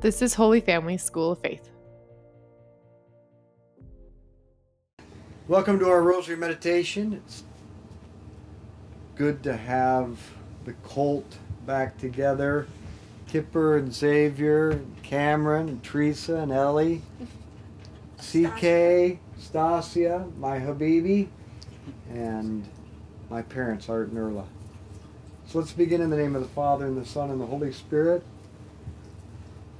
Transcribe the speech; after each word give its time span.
This 0.00 0.22
is 0.22 0.34
Holy 0.34 0.60
Family 0.60 0.96
School 0.96 1.32
of 1.32 1.40
Faith. 1.40 1.70
Welcome 5.48 5.80
to 5.80 5.88
our 5.88 6.02
Rosary 6.02 6.36
Meditation. 6.36 7.14
It's 7.14 7.42
good 9.16 9.42
to 9.42 9.56
have 9.56 10.20
the 10.64 10.74
cult 10.74 11.38
back 11.66 11.98
together. 11.98 12.68
Kipper 13.26 13.76
and 13.76 13.92
Xavier, 13.92 14.80
Cameron, 15.02 15.68
and 15.68 15.82
Teresa, 15.82 16.36
and 16.36 16.52
Ellie. 16.52 17.02
CK, 18.18 19.18
Stasia, 19.36 20.32
my 20.36 20.60
Habibi, 20.60 21.26
and 22.08 22.64
my 23.28 23.42
parents, 23.42 23.88
Art 23.88 24.10
and 24.10 24.16
Erla. 24.16 24.46
So 25.48 25.58
let's 25.58 25.72
begin 25.72 26.00
in 26.00 26.10
the 26.10 26.16
name 26.16 26.36
of 26.36 26.42
the 26.42 26.48
Father, 26.48 26.86
and 26.86 26.96
the 26.96 27.04
Son, 27.04 27.30
and 27.30 27.40
the 27.40 27.46
Holy 27.46 27.72
Spirit. 27.72 28.22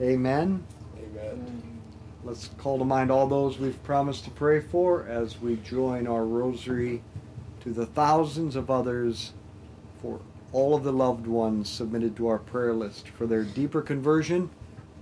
Amen. 0.01 0.65
Amen. 0.97 1.81
Let's 2.23 2.51
call 2.59 2.79
to 2.79 2.85
mind 2.85 3.11
all 3.11 3.27
those 3.27 3.59
we've 3.59 3.83
promised 3.83 4.23
to 4.25 4.31
pray 4.31 4.61
for 4.61 5.05
as 5.09 5.41
we 5.41 5.57
join 5.57 6.07
our 6.07 6.25
rosary 6.25 7.03
to 7.63 7.73
the 7.73 7.87
thousands 7.87 8.55
of 8.55 8.71
others 8.71 9.33
for 10.01 10.21
all 10.53 10.77
of 10.77 10.85
the 10.85 10.93
loved 10.93 11.27
ones 11.27 11.69
submitted 11.69 12.15
to 12.17 12.29
our 12.29 12.39
prayer 12.39 12.73
list 12.73 13.09
for 13.09 13.27
their 13.27 13.43
deeper 13.43 13.83
conversion 13.83 14.51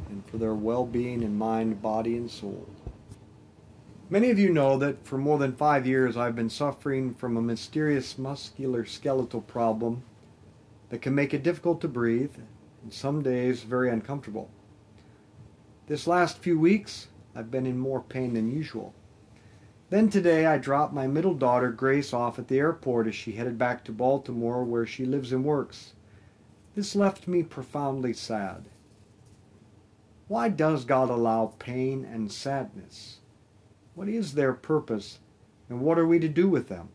and 0.09 0.25
for 0.31 0.39
their 0.39 0.55
well 0.55 0.87
being 0.87 1.23
in 1.23 1.37
mind, 1.37 1.83
body, 1.83 2.17
and 2.17 2.31
soul. 2.31 2.67
Many 4.09 4.31
of 4.31 4.39
you 4.39 4.51
know 4.51 4.79
that 4.79 5.05
for 5.05 5.19
more 5.19 5.39
than 5.39 5.57
five 5.57 5.87
years 5.87 6.17
I've 6.17 6.37
been 6.37 6.49
suffering 6.49 7.13
from 7.13 7.37
a 7.37 7.43
mysterious 7.43 8.17
muscular 8.17 8.87
skeletal 8.87 9.43
problem 9.43 10.05
that 10.89 11.03
can 11.03 11.15
make 11.15 11.35
it 11.35 11.43
difficult 11.43 11.83
to 11.83 11.89
breathe 11.89 12.35
and 12.83 12.93
some 12.95 13.21
days 13.21 13.63
very 13.63 13.91
uncomfortable. 13.91 14.49
This 15.87 16.09
last 16.09 16.39
few 16.39 16.59
weeks, 16.59 17.07
I've 17.33 17.53
been 17.53 17.65
in 17.65 17.79
more 17.79 18.01
pain 18.01 18.35
than 18.35 18.51
usual. 18.51 18.93
Then 19.89 20.11
today, 20.11 20.45
I 20.45 20.59
dropped 20.59 20.93
my 20.93 21.07
middle 21.07 21.35
daughter, 21.35 21.71
Grace, 21.71 22.13
off 22.13 22.41
at 22.41 22.49
the 22.49 22.59
airport 22.59 23.07
as 23.07 23.15
she 23.15 23.33
headed 23.33 23.57
back 23.57 23.85
to 23.85 23.93
Baltimore, 23.93 24.65
where 24.65 24.85
she 24.85 25.07
lives 25.07 25.31
and 25.31 25.45
works. 25.45 25.93
This 26.75 26.97
left 26.97 27.29
me 27.29 27.45
profoundly 27.45 28.13
sad. 28.13 28.65
Why 30.27 30.49
does 30.49 30.85
God 30.85 31.09
allow 31.09 31.55
pain 31.61 32.05
and 32.05 32.33
sadness? 32.33 33.19
What 33.95 34.09
is 34.09 34.35
their 34.35 34.55
purpose, 34.55 35.21
and 35.69 35.81
what 35.81 36.01
are 36.01 36.07
we 36.07 36.19
to 36.19 36.29
do 36.29 36.49
with 36.49 36.67
them? 36.67 36.89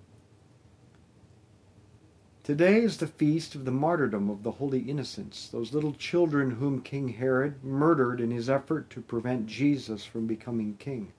Today 2.44 2.82
is 2.82 2.98
the 2.98 3.08
feast 3.08 3.54
of 3.54 3.66
the 3.66 3.72
martyrdom 3.72 4.30
of 4.30 4.42
the 4.42 4.54
holy 4.54 4.80
innocents, 4.80 5.48
those 5.48 5.74
little 5.74 5.94
children 5.94 6.52
whom 6.52 6.82
King 6.82 7.10
Herod 7.10 7.64
murdered 7.64 8.20
in 8.20 8.32
his 8.32 8.50
effort 8.50 8.90
to 8.90 9.02
prevent 9.02 9.46
Jesus 9.46 10.06
from 10.06 10.26
becoming 10.26 10.76
king. 10.78 11.14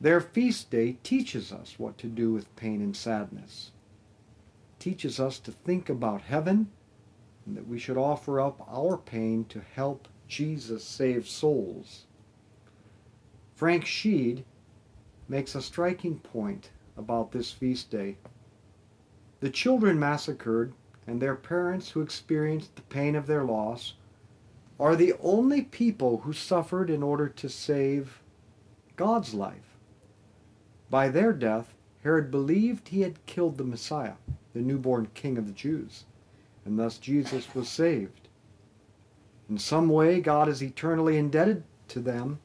Their 0.00 0.20
feast 0.20 0.70
day 0.70 0.98
teaches 1.02 1.52
us 1.52 1.74
what 1.76 1.98
to 1.98 2.06
do 2.06 2.32
with 2.32 2.54
pain 2.54 2.80
and 2.80 2.96
sadness. 2.96 3.72
teaches 4.78 5.20
us 5.20 5.38
to 5.40 5.52
think 5.52 5.88
about 5.88 6.22
heaven 6.22 6.68
and 7.46 7.56
that 7.56 7.68
we 7.68 7.78
should 7.78 7.96
offer 7.96 8.40
up 8.40 8.64
our 8.68 8.96
pain 8.96 9.44
to 9.44 9.60
help 9.60 10.08
Jesus 10.28 10.84
save 10.84 11.28
souls. 11.28 12.06
Frank 13.54 13.84
Sheed 13.84 14.44
makes 15.28 15.54
a 15.54 15.62
striking 15.62 16.18
point 16.18 16.70
about 16.96 17.32
this 17.32 17.52
feast 17.52 17.90
day. 17.90 18.16
The 19.42 19.50
children 19.50 19.98
massacred 19.98 20.72
and 21.04 21.20
their 21.20 21.34
parents 21.34 21.90
who 21.90 22.00
experienced 22.00 22.76
the 22.76 22.82
pain 22.82 23.16
of 23.16 23.26
their 23.26 23.42
loss 23.42 23.94
are 24.78 24.94
the 24.94 25.14
only 25.20 25.62
people 25.62 26.18
who 26.18 26.32
suffered 26.32 26.88
in 26.88 27.02
order 27.02 27.28
to 27.28 27.48
save 27.48 28.20
God's 28.94 29.34
life. 29.34 29.76
By 30.90 31.08
their 31.08 31.32
death, 31.32 31.74
Herod 32.04 32.30
believed 32.30 32.86
he 32.86 33.00
had 33.00 33.26
killed 33.26 33.58
the 33.58 33.64
Messiah, 33.64 34.14
the 34.54 34.60
newborn 34.60 35.08
king 35.12 35.36
of 35.36 35.48
the 35.48 35.52
Jews, 35.52 36.04
and 36.64 36.78
thus 36.78 36.98
Jesus 36.98 37.52
was 37.52 37.68
saved. 37.68 38.28
In 39.50 39.58
some 39.58 39.88
way, 39.88 40.20
God 40.20 40.48
is 40.48 40.62
eternally 40.62 41.18
indebted 41.18 41.64
to 41.88 41.98
them, 41.98 42.38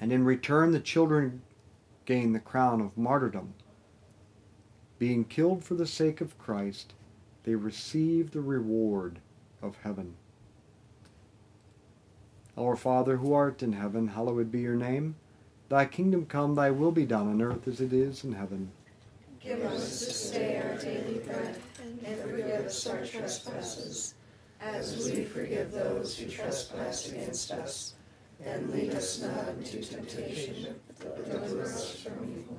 and 0.00 0.12
in 0.12 0.24
return, 0.24 0.72
the 0.72 0.80
children 0.80 1.42
gain 2.06 2.32
the 2.32 2.40
crown 2.40 2.80
of 2.80 2.98
martyrdom. 2.98 3.54
Being 4.98 5.24
killed 5.24 5.62
for 5.62 5.74
the 5.74 5.86
sake 5.86 6.20
of 6.20 6.38
Christ, 6.38 6.94
they 7.44 7.54
receive 7.54 8.30
the 8.30 8.40
reward 8.40 9.18
of 9.62 9.76
heaven. 9.82 10.14
Our 12.58 12.76
Father 12.76 13.18
who 13.18 13.34
art 13.34 13.62
in 13.62 13.74
heaven, 13.74 14.08
hallowed 14.08 14.50
be 14.50 14.60
your 14.60 14.76
name. 14.76 15.16
Thy 15.68 15.84
kingdom 15.84 16.24
come, 16.24 16.54
thy 16.54 16.70
will 16.70 16.92
be 16.92 17.04
done 17.04 17.28
on 17.28 17.42
earth 17.42 17.68
as 17.68 17.80
it 17.80 17.92
is 17.92 18.24
in 18.24 18.32
heaven. 18.32 18.70
Give 19.40 19.60
us 19.62 20.00
this 20.00 20.30
day 20.30 20.62
our 20.62 20.78
daily 20.78 21.18
bread, 21.18 21.60
and 22.04 22.18
forgive 22.20 22.66
us 22.66 22.86
our 22.86 23.04
trespasses, 23.04 24.14
as 24.60 25.10
we 25.10 25.24
forgive 25.24 25.72
those 25.72 26.16
who 26.16 26.28
trespass 26.30 27.10
against 27.10 27.50
us. 27.50 27.94
And 28.44 28.70
lead 28.70 28.94
us 28.94 29.20
not 29.20 29.48
into 29.48 29.82
temptation, 29.82 30.74
but 30.98 31.30
deliver 31.30 31.62
us 31.62 32.00
from 32.02 32.24
evil. 32.24 32.58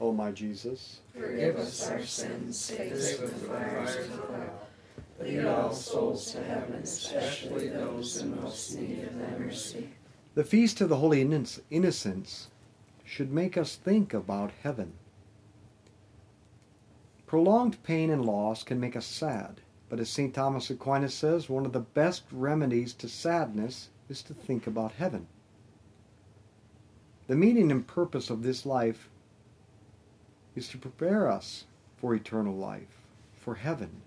O 0.00 0.12
my 0.12 0.30
Jesus, 0.30 1.00
Forgive 1.12 1.56
us 1.56 1.90
our 1.90 2.02
sins, 2.04 2.56
save 2.58 2.92
us 2.92 3.14
from 3.16 3.26
the 3.26 3.34
fires 3.34 3.96
of 3.96 4.10
hell. 4.10 4.68
Lead 5.20 5.44
all 5.44 5.72
souls 5.72 6.30
to 6.32 6.42
heaven, 6.44 6.74
especially 6.82 7.68
those 7.68 8.18
in 8.18 8.40
most 8.40 8.76
need 8.78 9.02
of 9.04 9.18
thy 9.18 9.38
mercy. 9.38 9.88
the 10.34 10.44
feast 10.44 10.80
of 10.80 10.88
the 10.88 10.96
Holy 10.98 11.24
Innoc- 11.24 11.60
Innocents 11.70 12.46
should 13.04 13.32
make 13.32 13.56
us 13.56 13.74
think 13.74 14.14
about 14.14 14.52
heaven. 14.62 14.92
Prolonged 17.26 17.82
pain 17.82 18.10
and 18.10 18.24
loss 18.24 18.62
can 18.62 18.78
make 18.78 18.94
us 18.94 19.06
sad, 19.06 19.60
but 19.88 19.98
as 19.98 20.08
St. 20.08 20.32
Thomas 20.32 20.70
Aquinas 20.70 21.14
says, 21.14 21.48
one 21.48 21.66
of 21.66 21.72
the 21.72 21.80
best 21.80 22.22
remedies 22.30 22.92
to 22.94 23.08
sadness 23.08 23.88
is 24.08 24.22
to 24.22 24.34
think 24.34 24.66
about 24.68 24.92
heaven. 24.92 25.26
The 27.26 27.34
meaning 27.36 27.70
and 27.72 27.86
purpose 27.86 28.30
of 28.30 28.42
this 28.42 28.64
life 28.64 29.08
is 30.58 30.68
to 30.68 30.76
prepare 30.76 31.30
us 31.30 31.64
for 31.96 32.14
eternal 32.14 32.54
life, 32.54 33.06
for 33.40 33.54
heaven, 33.54 34.02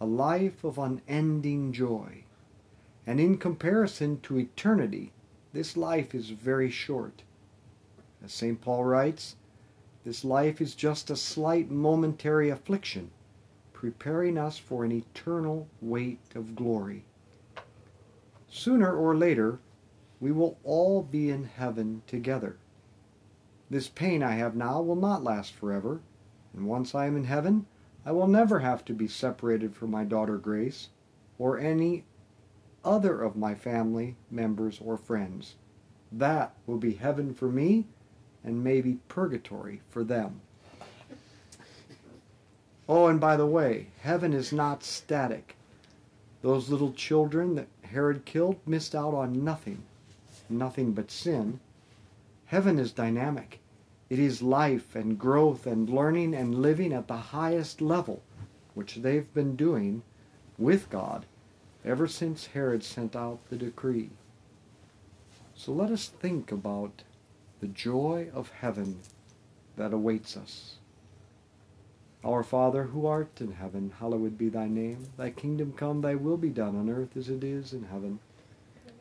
a 0.00 0.06
life 0.06 0.64
of 0.64 0.78
unending 0.78 1.72
joy. 1.72 2.24
And 3.06 3.20
in 3.20 3.36
comparison 3.36 4.20
to 4.22 4.38
eternity, 4.38 5.12
this 5.52 5.76
life 5.76 6.14
is 6.14 6.30
very 6.30 6.70
short. 6.70 7.22
As 8.24 8.32
St. 8.32 8.60
Paul 8.60 8.84
writes, 8.84 9.36
this 10.04 10.24
life 10.24 10.60
is 10.60 10.74
just 10.74 11.10
a 11.10 11.16
slight 11.16 11.70
momentary 11.70 12.48
affliction, 12.48 13.10
preparing 13.74 14.38
us 14.38 14.56
for 14.56 14.84
an 14.84 14.92
eternal 14.92 15.68
weight 15.82 16.20
of 16.34 16.56
glory. 16.56 17.04
Sooner 18.48 18.96
or 18.96 19.14
later, 19.14 19.58
we 20.18 20.32
will 20.32 20.56
all 20.64 21.02
be 21.02 21.28
in 21.28 21.44
heaven 21.44 22.00
together. 22.06 22.56
This 23.74 23.88
pain 23.88 24.22
I 24.22 24.34
have 24.34 24.54
now 24.54 24.80
will 24.80 24.94
not 24.94 25.24
last 25.24 25.52
forever, 25.52 26.00
and 26.52 26.68
once 26.68 26.94
I 26.94 27.06
am 27.06 27.16
in 27.16 27.24
heaven, 27.24 27.66
I 28.06 28.12
will 28.12 28.28
never 28.28 28.60
have 28.60 28.84
to 28.84 28.92
be 28.92 29.08
separated 29.08 29.74
from 29.74 29.90
my 29.90 30.04
daughter 30.04 30.36
Grace 30.36 30.90
or 31.40 31.58
any 31.58 32.04
other 32.84 33.20
of 33.20 33.34
my 33.34 33.56
family 33.56 34.14
members 34.30 34.80
or 34.80 34.96
friends. 34.96 35.56
That 36.12 36.54
will 36.68 36.76
be 36.76 36.92
heaven 36.92 37.34
for 37.34 37.48
me 37.48 37.88
and 38.44 38.62
maybe 38.62 39.00
purgatory 39.08 39.80
for 39.90 40.04
them. 40.04 40.40
Oh, 42.88 43.08
and 43.08 43.18
by 43.18 43.36
the 43.36 43.44
way, 43.44 43.88
heaven 44.02 44.32
is 44.32 44.52
not 44.52 44.84
static. 44.84 45.56
Those 46.42 46.70
little 46.70 46.92
children 46.92 47.56
that 47.56 47.66
Herod 47.82 48.24
killed 48.24 48.60
missed 48.66 48.94
out 48.94 49.14
on 49.14 49.42
nothing, 49.42 49.82
nothing 50.48 50.92
but 50.92 51.10
sin. 51.10 51.58
Heaven 52.46 52.78
is 52.78 52.92
dynamic. 52.92 53.58
It 54.10 54.18
is 54.18 54.42
life 54.42 54.94
and 54.94 55.18
growth 55.18 55.66
and 55.66 55.88
learning 55.88 56.34
and 56.34 56.54
living 56.54 56.92
at 56.92 57.08
the 57.08 57.16
highest 57.16 57.80
level, 57.80 58.22
which 58.74 58.96
they've 58.96 59.32
been 59.32 59.56
doing 59.56 60.02
with 60.58 60.90
God 60.90 61.26
ever 61.84 62.06
since 62.06 62.46
Herod 62.46 62.82
sent 62.82 63.16
out 63.16 63.38
the 63.48 63.56
decree. 63.56 64.10
So 65.54 65.72
let 65.72 65.90
us 65.90 66.08
think 66.08 66.50
about 66.52 67.02
the 67.60 67.66
joy 67.68 68.28
of 68.34 68.50
heaven 68.50 69.00
that 69.76 69.92
awaits 69.92 70.36
us. 70.36 70.76
Our 72.24 72.42
Father 72.42 72.84
who 72.84 73.06
art 73.06 73.40
in 73.40 73.52
heaven, 73.52 73.92
hallowed 73.98 74.38
be 74.38 74.48
thy 74.48 74.66
name. 74.66 75.06
Thy 75.16 75.30
kingdom 75.30 75.72
come, 75.76 76.00
thy 76.00 76.14
will 76.14 76.38
be 76.38 76.48
done 76.48 76.74
on 76.76 76.88
earth 76.88 77.16
as 77.16 77.28
it 77.28 77.44
is 77.44 77.72
in 77.74 77.84
heaven. 77.84 78.18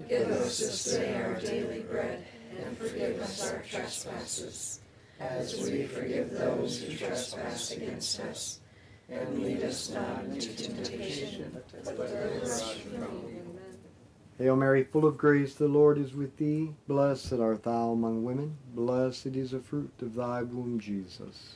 Give 0.09 0.29
us 0.29 0.59
this 0.59 0.83
day 0.85 1.15
our 1.21 1.39
daily 1.39 1.79
bread, 1.81 2.25
and 2.59 2.77
forgive 2.77 3.21
us 3.21 3.49
our 3.51 3.59
trespasses, 3.59 4.81
as 5.29 5.57
we 5.69 5.85
forgive 5.85 6.31
those 6.31 6.81
who 6.81 6.95
trespass 6.95 7.71
against 7.71 8.19
us. 8.21 8.59
And 9.09 9.43
lead 9.43 9.63
us 9.63 9.91
not 9.91 10.25
into 10.25 10.55
temptation, 10.55 11.51
but 11.53 11.83
deliver 11.83 12.41
us 12.41 12.71
from 12.77 12.93
evil. 12.93 13.59
Hail 14.39 14.55
Mary, 14.55 14.83
full 14.83 15.05
of 15.05 15.17
grace, 15.17 15.53
the 15.53 15.67
Lord 15.67 15.97
is 15.97 16.13
with 16.13 16.37
thee. 16.37 16.73
Blessed 16.87 17.33
art 17.33 17.63
thou 17.63 17.91
among 17.91 18.23
women. 18.23 18.57
Blessed 18.73 19.27
is 19.27 19.51
the 19.51 19.59
fruit 19.59 19.91
of 20.01 20.15
thy 20.15 20.41
womb, 20.41 20.79
Jesus. 20.79 21.55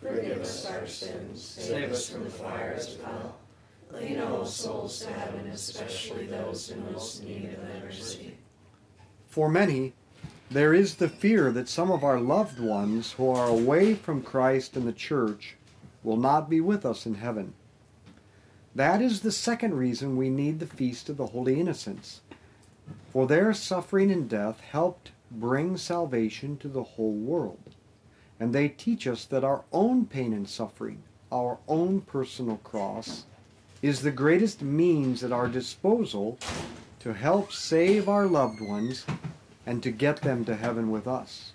Forgive 0.00 0.40
us 0.40 0.66
our 0.66 0.86
sins, 0.86 1.42
save 1.42 1.90
us 1.90 2.08
from 2.08 2.24
the 2.24 2.30
fires 2.30 2.94
of 2.94 3.04
hell. 3.04 3.36
Lead 3.90 4.20
all 4.20 4.44
souls 4.44 5.00
to 5.00 5.12
heaven, 5.12 5.46
especially 5.48 6.26
those 6.26 6.70
in 6.70 6.92
most 6.92 7.24
need 7.24 7.54
of 7.54 7.62
thy 7.62 7.80
mercy. 7.80 8.36
For 9.28 9.48
many, 9.48 9.94
there 10.50 10.72
is 10.72 10.96
the 10.96 11.08
fear 11.08 11.50
that 11.52 11.68
some 11.68 11.90
of 11.90 12.04
our 12.04 12.20
loved 12.20 12.60
ones 12.60 13.12
who 13.12 13.28
are 13.30 13.48
away 13.48 13.94
from 13.94 14.22
Christ 14.22 14.76
and 14.76 14.86
the 14.86 14.92
church 14.92 15.56
will 16.02 16.16
not 16.16 16.48
be 16.48 16.60
with 16.60 16.86
us 16.86 17.04
in 17.04 17.16
heaven. 17.16 17.54
That 18.74 19.02
is 19.02 19.20
the 19.20 19.32
second 19.32 19.74
reason 19.74 20.16
we 20.16 20.30
need 20.30 20.60
the 20.60 20.66
Feast 20.66 21.08
of 21.08 21.16
the 21.16 21.26
Holy 21.26 21.60
Innocents. 21.60 22.20
For 23.12 23.26
their 23.26 23.52
suffering 23.52 24.10
and 24.10 24.28
death 24.28 24.60
helped 24.60 25.10
bring 25.30 25.76
salvation 25.76 26.56
to 26.58 26.68
the 26.68 26.82
whole 26.82 27.12
world. 27.14 27.74
And 28.40 28.54
they 28.54 28.68
teach 28.68 29.06
us 29.06 29.24
that 29.26 29.44
our 29.44 29.64
own 29.72 30.06
pain 30.06 30.32
and 30.32 30.48
suffering, 30.48 31.02
our 31.32 31.58
own 31.66 32.00
personal 32.02 32.58
cross, 32.58 33.24
is 33.82 34.02
the 34.02 34.10
greatest 34.10 34.62
means 34.62 35.22
at 35.22 35.32
our 35.32 35.48
disposal 35.48 36.38
to 37.00 37.12
help 37.12 37.52
save 37.52 38.08
our 38.08 38.26
loved 38.26 38.60
ones 38.60 39.04
and 39.66 39.82
to 39.82 39.90
get 39.90 40.20
them 40.22 40.44
to 40.44 40.56
heaven 40.56 40.90
with 40.90 41.06
us. 41.06 41.52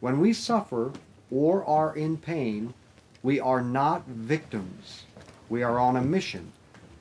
When 0.00 0.20
we 0.20 0.32
suffer 0.32 0.92
or 1.30 1.64
are 1.64 1.96
in 1.96 2.16
pain, 2.16 2.74
we 3.22 3.40
are 3.40 3.62
not 3.62 4.06
victims. 4.06 5.04
We 5.48 5.62
are 5.62 5.78
on 5.78 5.96
a 5.96 6.02
mission, 6.02 6.52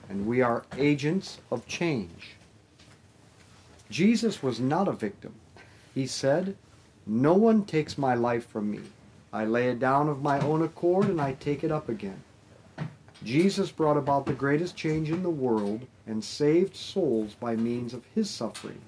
and 0.10 0.26
we 0.26 0.42
are 0.42 0.66
agents 0.78 1.40
of 1.52 1.66
change. 1.68 2.36
Jesus 3.90 4.42
was 4.42 4.60
not 4.60 4.88
a 4.88 4.94
victim. 4.94 5.34
He 5.94 6.08
said, 6.08 6.56
No 7.06 7.34
one 7.34 7.66
takes 7.66 7.98
my 7.98 8.14
life 8.14 8.48
from 8.48 8.70
me. 8.70 8.82
I 9.34 9.46
lay 9.46 9.70
it 9.70 9.80
down 9.80 10.10
of 10.10 10.22
my 10.22 10.40
own 10.40 10.62
accord 10.62 11.08
and 11.08 11.20
I 11.20 11.34
take 11.34 11.64
it 11.64 11.72
up 11.72 11.90
again. 11.90 12.24
Jesus 13.24 13.72
brought 13.72 13.98
about 13.98 14.26
the 14.26 14.34
greatest 14.34 14.76
change 14.76 15.10
in 15.10 15.24
the 15.24 15.30
world 15.30 15.86
and 16.08 16.24
saved 16.24 16.76
souls 16.76 17.36
by 17.36 17.56
means 17.56 17.94
of 17.94 18.06
his 18.16 18.30
suffering. 18.30 18.82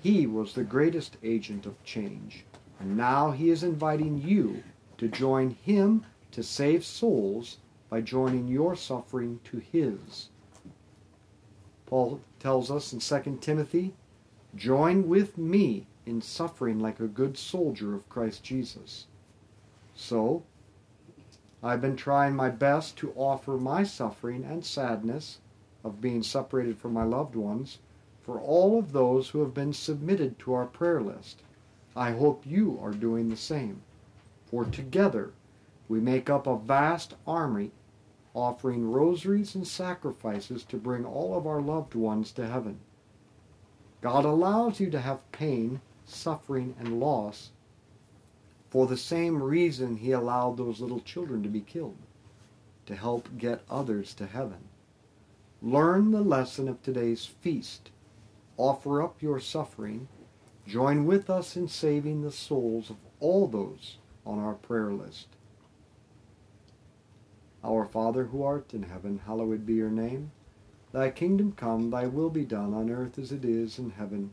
He 0.00 0.26
was 0.26 0.52
the 0.52 0.64
greatest 0.64 1.16
agent 1.22 1.64
of 1.64 1.82
change, 1.84 2.44
and 2.78 2.96
now 2.96 3.30
he 3.30 3.50
is 3.50 3.62
inviting 3.62 4.20
you 4.20 4.62
to 4.98 5.08
join 5.08 5.50
him 5.50 6.04
to 6.32 6.42
save 6.42 6.84
souls 6.84 7.58
by 7.88 8.00
joining 8.00 8.48
your 8.48 8.76
suffering 8.76 9.40
to 9.44 9.58
his. 9.58 10.28
Paul 11.86 12.20
tells 12.40 12.70
us 12.70 12.92
in 12.92 12.98
2 12.98 13.38
Timothy, 13.40 13.94
Join 14.56 15.08
with 15.08 15.38
me 15.38 15.86
in 16.06 16.20
suffering 16.20 16.78
like 16.78 17.00
a 17.00 17.08
good 17.08 17.36
soldier 17.38 17.94
of 17.94 18.08
Christ 18.08 18.42
Jesus. 18.42 19.06
So, 19.94 20.42
I've 21.62 21.80
been 21.80 21.96
trying 21.96 22.36
my 22.36 22.50
best 22.50 22.96
to 22.98 23.12
offer 23.16 23.52
my 23.52 23.84
suffering 23.84 24.44
and 24.44 24.64
sadness 24.64 25.38
of 25.82 26.00
being 26.00 26.22
separated 26.22 26.78
from 26.78 26.92
my 26.92 27.04
loved 27.04 27.36
ones 27.36 27.78
for 28.22 28.40
all 28.40 28.78
of 28.78 28.92
those 28.92 29.30
who 29.30 29.40
have 29.40 29.54
been 29.54 29.72
submitted 29.72 30.38
to 30.38 30.54
our 30.54 30.66
prayer 30.66 31.00
list. 31.00 31.42
I 31.94 32.12
hope 32.12 32.46
you 32.46 32.78
are 32.82 32.90
doing 32.90 33.28
the 33.28 33.36
same. 33.36 33.82
For 34.46 34.64
together 34.64 35.32
we 35.88 36.00
make 36.00 36.30
up 36.30 36.46
a 36.46 36.58
vast 36.58 37.14
army 37.26 37.70
offering 38.34 38.90
rosaries 38.90 39.54
and 39.54 39.66
sacrifices 39.66 40.64
to 40.64 40.76
bring 40.76 41.04
all 41.04 41.36
of 41.36 41.46
our 41.46 41.60
loved 41.60 41.94
ones 41.94 42.32
to 42.32 42.46
heaven. 42.46 42.80
God 44.00 44.24
allows 44.24 44.80
you 44.80 44.90
to 44.90 45.00
have 45.00 45.30
pain, 45.32 45.80
suffering, 46.04 46.74
and 46.78 47.00
loss 47.00 47.50
for 48.74 48.88
the 48.88 48.96
same 48.96 49.40
reason 49.40 49.98
he 49.98 50.10
allowed 50.10 50.56
those 50.56 50.80
little 50.80 50.98
children 50.98 51.44
to 51.44 51.48
be 51.48 51.60
killed, 51.60 51.96
to 52.86 52.96
help 52.96 53.28
get 53.38 53.62
others 53.70 54.12
to 54.14 54.26
heaven. 54.26 54.58
Learn 55.62 56.10
the 56.10 56.22
lesson 56.22 56.68
of 56.68 56.82
today's 56.82 57.24
feast. 57.24 57.90
Offer 58.56 59.00
up 59.00 59.22
your 59.22 59.38
suffering. 59.38 60.08
Join 60.66 61.06
with 61.06 61.30
us 61.30 61.56
in 61.56 61.68
saving 61.68 62.22
the 62.22 62.32
souls 62.32 62.90
of 62.90 62.96
all 63.20 63.46
those 63.46 63.98
on 64.26 64.40
our 64.40 64.54
prayer 64.54 64.90
list. 64.92 65.28
Our 67.62 67.84
Father 67.84 68.24
who 68.24 68.42
art 68.42 68.74
in 68.74 68.82
heaven, 68.82 69.20
hallowed 69.24 69.64
be 69.64 69.74
your 69.74 69.88
name. 69.88 70.32
Thy 70.90 71.10
kingdom 71.10 71.52
come, 71.52 71.90
thy 71.90 72.08
will 72.08 72.28
be 72.28 72.44
done 72.44 72.74
on 72.74 72.90
earth 72.90 73.20
as 73.20 73.30
it 73.30 73.44
is 73.44 73.78
in 73.78 73.90
heaven. 73.90 74.32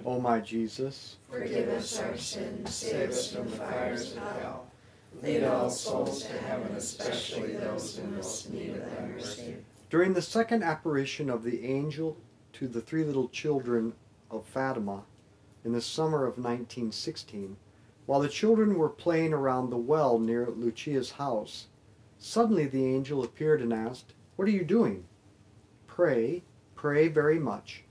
Amen. 0.00 0.12
O 0.16 0.20
my 0.20 0.40
Jesus, 0.40 1.16
Forgive 1.30 1.68
us 1.68 1.98
our 2.00 2.16
sins, 2.16 2.74
save 2.74 3.10
us 3.10 3.32
from 3.32 3.50
the 3.50 3.56
fires 3.56 4.12
of 4.16 4.22
hell. 4.40 4.66
Lead 5.22 5.44
all 5.44 5.68
souls 5.70 6.22
to 6.24 6.32
heaven, 6.38 6.72
especially 6.76 7.52
those 7.52 7.98
in 7.98 8.14
most 8.14 8.50
need 8.52 8.70
of 8.76 8.96
thy 8.96 9.06
mercy. 9.06 9.56
during 9.90 10.12
the 10.14 10.22
second 10.22 10.62
apparition 10.62 11.28
of 11.28 11.42
the 11.42 11.64
angel 11.66 12.16
to 12.52 12.68
the 12.68 12.80
three 12.80 13.04
little 13.04 13.28
children 13.28 13.92
of 14.30 14.46
Fatima 14.46 15.02
in 15.64 15.72
the 15.72 15.80
summer 15.80 16.24
of 16.24 16.38
1916, 16.38 17.56
while 18.06 18.20
the 18.20 18.28
children 18.28 18.76
were 18.76 18.88
playing 18.88 19.32
around 19.32 19.70
the 19.70 19.76
well 19.76 20.18
near 20.18 20.48
Lucia's 20.48 21.12
house, 21.12 21.66
suddenly 22.18 22.66
the 22.66 22.86
angel 22.86 23.22
appeared 23.24 23.60
and 23.60 23.72
asked, 23.72 24.14
What 24.36 24.48
are 24.48 24.52
you 24.52 24.64
doing? 24.64 25.04
Pray, 25.86 26.42
pray 26.76 27.08
very 27.08 27.38
much. 27.38 27.84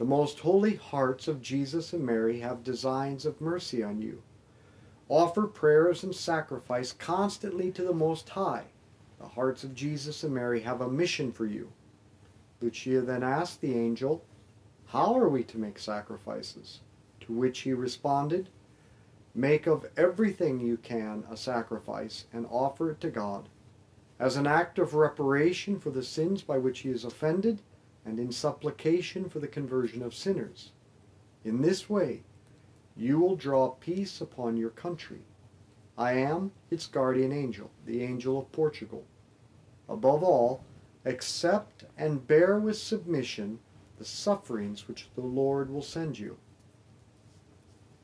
The 0.00 0.06
most 0.06 0.40
holy 0.40 0.76
hearts 0.76 1.28
of 1.28 1.42
Jesus 1.42 1.92
and 1.92 2.06
Mary 2.06 2.40
have 2.40 2.64
designs 2.64 3.26
of 3.26 3.38
mercy 3.38 3.82
on 3.82 4.00
you. 4.00 4.22
Offer 5.10 5.46
prayers 5.46 6.02
and 6.02 6.14
sacrifice 6.14 6.90
constantly 6.90 7.70
to 7.72 7.82
the 7.82 7.92
Most 7.92 8.30
High. 8.30 8.64
The 9.18 9.28
hearts 9.28 9.62
of 9.62 9.74
Jesus 9.74 10.24
and 10.24 10.32
Mary 10.32 10.62
have 10.62 10.80
a 10.80 10.88
mission 10.88 11.30
for 11.30 11.44
you. 11.44 11.70
Lucia 12.62 13.02
then 13.02 13.22
asked 13.22 13.60
the 13.60 13.74
angel, 13.74 14.24
How 14.86 15.14
are 15.18 15.28
we 15.28 15.44
to 15.44 15.58
make 15.58 15.78
sacrifices? 15.78 16.80
To 17.20 17.34
which 17.34 17.58
he 17.58 17.74
responded, 17.74 18.48
Make 19.34 19.66
of 19.66 19.84
everything 19.98 20.60
you 20.60 20.78
can 20.78 21.24
a 21.30 21.36
sacrifice 21.36 22.24
and 22.32 22.46
offer 22.50 22.92
it 22.92 23.02
to 23.02 23.10
God, 23.10 23.50
as 24.18 24.36
an 24.36 24.46
act 24.46 24.78
of 24.78 24.94
reparation 24.94 25.78
for 25.78 25.90
the 25.90 26.02
sins 26.02 26.40
by 26.40 26.56
which 26.56 26.78
he 26.78 26.88
is 26.88 27.04
offended 27.04 27.60
and 28.10 28.18
in 28.18 28.32
supplication 28.32 29.28
for 29.28 29.38
the 29.38 29.46
conversion 29.46 30.02
of 30.02 30.12
sinners. 30.12 30.72
In 31.44 31.62
this 31.62 31.88
way, 31.88 32.22
you 32.96 33.20
will 33.20 33.36
draw 33.36 33.68
peace 33.68 34.20
upon 34.20 34.56
your 34.56 34.70
country. 34.70 35.20
I 35.96 36.14
am 36.14 36.50
its 36.72 36.88
guardian 36.88 37.30
angel, 37.30 37.70
the 37.86 38.02
angel 38.02 38.36
of 38.36 38.50
Portugal. 38.50 39.04
Above 39.88 40.24
all, 40.24 40.64
accept 41.04 41.84
and 41.96 42.26
bear 42.26 42.58
with 42.58 42.76
submission 42.76 43.60
the 43.96 44.04
sufferings 44.04 44.88
which 44.88 45.06
the 45.14 45.20
Lord 45.20 45.70
will 45.70 45.80
send 45.80 46.18
you. 46.18 46.36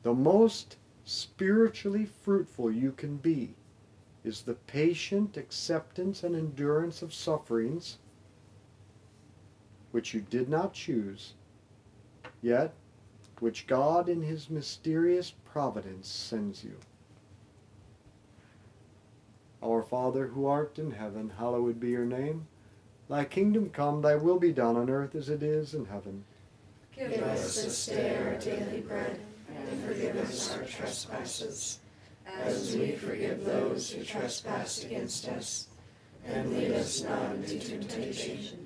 The 0.05 0.15
most 0.15 0.77
spiritually 1.05 2.07
fruitful 2.23 2.71
you 2.71 2.93
can 2.93 3.17
be 3.17 3.57
is 4.23 4.43
the 4.43 4.55
patient 4.55 5.37
acceptance 5.37 6.23
and 6.23 6.37
endurance 6.37 7.03
of 7.03 7.13
sufferings 7.13 7.99
which 9.97 10.13
you 10.13 10.21
did 10.21 10.47
not 10.47 10.75
choose, 10.75 11.33
yet 12.43 12.75
which 13.41 13.67
God 13.67 14.11
in 14.11 14.21
his 14.21 14.51
mysterious 14.51 15.33
providence 15.51 16.07
sends 16.07 16.63
you. 16.63 16.77
Our 19.65 19.83
Father 19.83 20.27
who 20.27 20.45
art 20.45 20.79
in 20.79 20.91
heaven, 20.91 21.33
hallowed 21.39 21.81
be 21.81 21.89
your 21.89 22.05
name. 22.05 22.47
Thy 23.09 23.25
kingdom 23.25 23.71
come, 23.71 24.03
thy 24.03 24.17
will 24.17 24.39
be 24.39 24.53
done 24.53 24.77
on 24.77 24.91
earth 24.91 25.15
as 25.15 25.31
it 25.31 25.43
is 25.43 25.73
in 25.73 25.87
heaven. 25.87 26.25
Give 26.95 27.13
us 27.23 27.65
this 27.65 27.87
day 27.87 28.19
our 28.23 28.35
daily 28.35 28.83
bread, 28.83 29.19
and 29.49 29.83
forgive 29.83 30.15
us 30.17 30.55
our 30.55 30.65
trespasses, 30.65 31.79
as 32.27 32.77
we 32.77 32.93
forgive 32.97 33.47
those 33.47 33.93
who 33.93 34.05
trespass 34.05 34.85
against 34.85 35.27
us. 35.29 35.69
And 36.27 36.53
lead 36.53 36.73
us 36.73 37.03
not 37.03 37.37
into 37.37 37.61
temptation, 37.61 38.66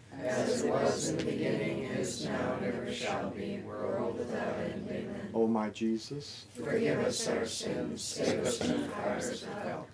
As 0.23 0.63
it 0.63 0.69
was 0.69 1.09
in 1.09 1.17
the 1.17 1.25
beginning, 1.25 1.83
is 1.83 2.25
now, 2.25 2.55
and 2.61 2.65
ever 2.65 2.91
shall 2.91 3.29
be, 3.29 3.59
world 3.59 4.17
without 4.17 4.55
end. 4.59 4.87
Amen. 4.89 5.29
O 5.33 5.47
my 5.47 5.69
Jesus, 5.69 6.45
Forgive 6.53 6.99
us 6.99 7.27
our 7.27 7.45
sins, 7.45 8.01
save 8.01 8.45
us 8.45 8.57
from 8.57 8.81
the 8.81 8.87
fires 8.89 9.43
of 9.43 9.53
hell. 9.63 9.87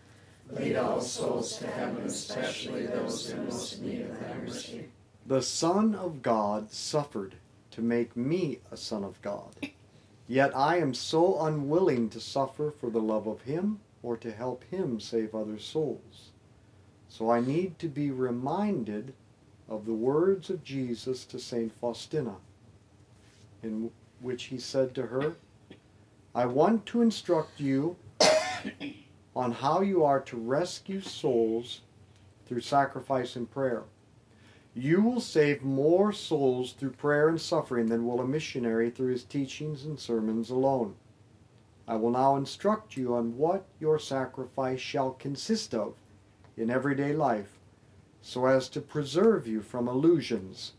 Lead 0.51 0.75
all 0.77 1.01
souls 1.01 1.57
to 1.57 1.67
heaven, 1.67 2.03
especially 2.05 2.85
those 2.85 3.29
in 3.29 3.45
most 3.45 3.81
need 3.81 4.01
of 4.01 4.19
thy 4.19 4.33
mercy. 4.35 4.85
The 5.25 5.41
Son 5.41 5.93
of 5.93 6.21
God 6.21 6.71
suffered 6.71 7.35
to 7.71 7.81
make 7.81 8.15
me 8.15 8.59
a 8.71 8.77
son 8.77 9.03
of 9.03 9.21
God. 9.21 9.55
Yet 10.27 10.55
I 10.55 10.77
am 10.77 10.93
so 10.93 11.41
unwilling 11.41 12.09
to 12.09 12.19
suffer 12.19 12.71
for 12.71 12.89
the 12.89 13.01
love 13.01 13.27
of 13.27 13.41
him 13.41 13.79
or 14.01 14.17
to 14.17 14.31
help 14.31 14.63
him 14.65 14.99
save 14.99 15.35
other 15.35 15.59
souls. 15.59 16.31
So 17.09 17.29
I 17.29 17.39
need 17.39 17.77
to 17.79 17.87
be 17.87 18.09
reminded 18.09 19.13
of 19.69 19.85
the 19.85 19.93
words 19.93 20.49
of 20.49 20.63
Jesus 20.63 21.25
to 21.25 21.39
St. 21.39 21.71
Faustina, 21.71 22.35
in 23.61 23.91
which 24.21 24.45
he 24.45 24.57
said 24.57 24.95
to 24.95 25.03
her, 25.07 25.35
I 26.33 26.45
want 26.45 26.85
to 26.87 27.01
instruct 27.01 27.59
you 27.59 27.97
on 29.35 29.51
how 29.51 29.81
you 29.81 30.03
are 30.03 30.21
to 30.21 30.37
rescue 30.37 31.01
souls 31.01 31.81
through 32.45 32.61
sacrifice 32.61 33.35
and 33.35 33.49
prayer. 33.49 33.83
You 34.73 35.01
will 35.01 35.19
save 35.19 35.63
more 35.63 36.11
souls 36.13 36.73
through 36.73 36.91
prayer 36.91 37.29
and 37.29 37.41
suffering 37.41 37.87
than 37.87 38.05
will 38.05 38.21
a 38.21 38.27
missionary 38.27 38.91
through 38.91 39.11
his 39.11 39.23
teachings 39.23 39.85
and 39.85 39.99
sermons 39.99 40.51
alone. 40.51 40.95
I 41.87 41.95
will 41.95 42.11
now 42.11 42.35
instruct 42.35 42.95
you 42.95 43.15
on 43.15 43.37
what 43.37 43.65
your 43.79 43.97
sacrifice 43.97 44.79
shall 44.79 45.11
consist 45.13 45.73
of 45.73 45.95
in 46.57 46.69
everyday 46.69 47.13
life, 47.13 47.56
so 48.27 48.45
as 48.45 48.67
to 48.67 48.81
preserve 48.81 49.47
you 49.47 49.61
from 49.61 49.87
illusions. 49.87 50.73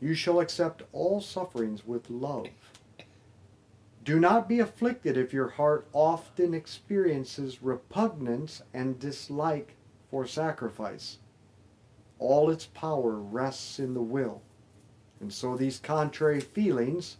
You 0.00 0.14
shall 0.14 0.40
accept 0.40 0.84
all 0.90 1.20
sufferings 1.20 1.86
with 1.86 2.08
love. 2.08 2.46
Do 4.02 4.18
not 4.18 4.48
be 4.48 4.60
afflicted 4.60 5.18
if 5.18 5.34
your 5.34 5.48
heart 5.48 5.86
often 5.92 6.54
experiences 6.54 7.62
repugnance 7.62 8.62
and 8.72 8.98
dislike 8.98 9.74
for 10.10 10.26
sacrifice. 10.26 11.18
All 12.18 12.48
its 12.48 12.64
power 12.64 13.16
rests 13.16 13.78
in 13.78 13.92
the 13.92 14.00
will. 14.00 14.40
And 15.20 15.30
so 15.30 15.58
these 15.58 15.78
contrary 15.78 16.40
feelings, 16.40 17.18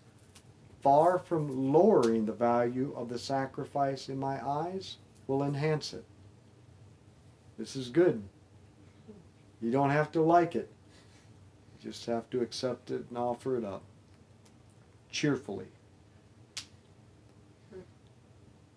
far 0.80 1.18
from 1.18 1.74
lowering 1.74 2.24
the 2.24 2.32
value 2.32 2.94
of 2.96 3.10
the 3.10 3.18
sacrifice 3.18 4.08
in 4.08 4.18
my 4.18 4.42
eyes, 4.42 4.96
will 5.26 5.42
enhance 5.42 5.92
it. 5.92 6.06
This 7.58 7.76
is 7.76 7.90
good. 7.90 8.22
You 9.60 9.70
don't 9.70 9.90
have 9.90 10.12
to 10.12 10.22
like 10.22 10.54
it. 10.54 10.70
You 11.82 11.90
just 11.90 12.06
have 12.06 12.28
to 12.30 12.40
accept 12.40 12.90
it 12.90 13.06
and 13.08 13.18
offer 13.18 13.56
it 13.56 13.64
up 13.64 13.82
cheerfully. 15.10 15.66
Hmm. 17.72 17.80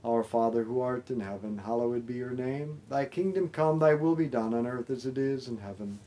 Our 0.06 0.24
Father 0.24 0.64
who 0.64 0.80
art 0.80 1.10
in 1.10 1.20
heaven, 1.20 1.58
hallowed 1.58 2.08
be 2.08 2.14
your 2.14 2.32
name. 2.32 2.82
Thy 2.90 3.06
kingdom 3.06 3.50
come, 3.50 3.80
thy 3.80 3.94
will 3.94 4.16
be 4.16 4.28
done 4.28 4.54
on 4.54 4.66
earth 4.66 4.90
as 4.90 5.06
it 5.06 5.18
is 5.18 5.48
in 5.48 5.58
heaven. 5.58 6.00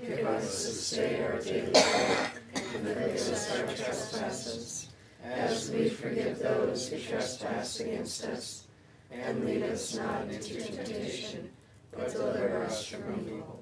Give 0.00 0.26
us 0.26 0.66
this 0.66 0.90
day 0.90 1.24
our 1.24 1.38
daily 1.38 1.70
bread, 1.70 2.30
and 2.54 2.64
forgive 2.64 3.14
us 3.14 3.56
our 3.56 3.66
trespasses, 3.66 4.88
as 5.24 5.70
we 5.70 5.88
forgive 5.88 6.40
those 6.40 6.88
who 6.88 6.98
trespass 6.98 7.80
against 7.80 8.24
us. 8.24 8.66
And 9.12 9.44
lead 9.44 9.62
us 9.62 9.94
not 9.94 10.22
into 10.28 10.60
temptation, 10.60 11.50
but 11.96 12.12
deliver 12.12 12.64
us 12.64 12.84
from 12.86 13.20
evil. 13.26 13.61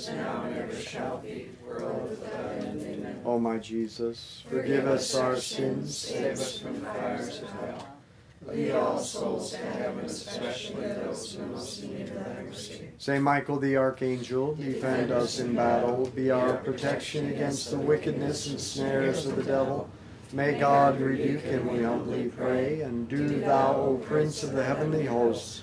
is 0.00 0.08
now, 0.16 0.44
and 0.44 0.56
ever 0.56 0.74
shall 0.74 1.18
be, 1.18 1.48
world 1.66 2.08
without 2.08 2.52
end. 2.52 2.82
Amen. 2.82 3.20
O 3.24 3.38
my 3.38 3.58
Jesus, 3.58 4.42
forgive 4.48 4.86
us 4.86 5.14
our 5.14 5.36
sins. 5.36 5.96
Save 5.96 6.32
us 6.32 6.58
from 6.58 6.80
the 6.80 6.86
fires 6.86 7.42
of 7.42 7.50
hell. 7.50 7.88
Lead 8.46 8.70
all 8.70 8.98
souls 8.98 9.50
to 9.50 9.58
heaven, 9.58 10.06
especially 10.06 10.86
those 10.86 11.34
who 11.34 11.46
most 11.46 11.82
need 11.82 12.06
thy 12.06 12.42
mercy. 12.42 12.88
Saint 12.96 13.22
Michael 13.22 13.58
the 13.58 13.76
Archangel, 13.76 14.54
defend 14.54 15.12
us 15.12 15.38
in 15.38 15.54
battle. 15.54 16.10
Be 16.14 16.30
our 16.30 16.56
protection 16.56 17.28
against 17.28 17.70
the 17.70 17.78
wickedness 17.78 18.48
and 18.48 18.58
snares 18.58 19.26
of 19.26 19.36
the 19.36 19.42
devil. 19.42 19.90
May 20.32 20.58
God 20.58 20.98
rebuke 21.00 21.42
him, 21.42 21.70
we 21.70 21.82
humbly 21.82 22.28
pray. 22.28 22.80
And 22.80 23.06
do 23.08 23.40
thou, 23.40 23.74
O 23.74 23.96
Prince 23.98 24.42
of 24.42 24.52
the 24.52 24.64
heavenly 24.64 25.04
hosts, 25.04 25.62